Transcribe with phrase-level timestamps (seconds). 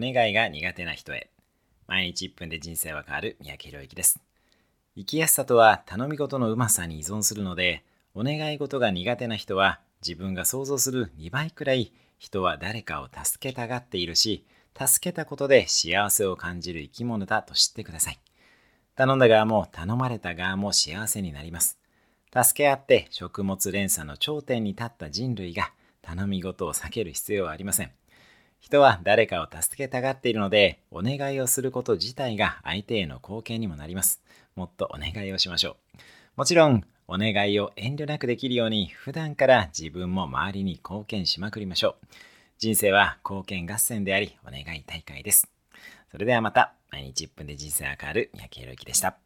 [0.00, 1.30] 願いが苦手な人へ。
[1.86, 3.36] 毎日1分で人生は変わる。
[3.40, 4.20] 三宅宏之です。
[4.96, 7.84] 生きやすさとは頼み事のうまさに依存するので
[8.14, 14.44] お願い事が苦手な人は自分が想像する2倍くらい人は誰かを助けたがっているし
[14.76, 18.18] 助けたことで幸せを感じる生き物だと知ってください。
[18.96, 21.78] 頼んだ側も頼まれた側も幸せになります。
[22.34, 25.72] 助け合って食物連鎖の頂点に立った人類が
[26.02, 27.92] 頼み事を避ける必要はありません。
[28.60, 34.22] 人は誰かを助けたがっているのでお願いをすること自体が相手への貢献にもなります。
[34.54, 35.98] もっとお願いをしましょう。
[36.36, 42.06] もちろんお願いを遠慮なくできるように普段から自分も周りに貢献しまくりましょう。
[42.58, 45.48] 人生は貢献合戦でありお願い大会です。
[46.10, 46.74] それではまた。
[46.90, 48.30] 毎日1分で人生が変わる。
[48.34, 49.16] 三宅宏之でした。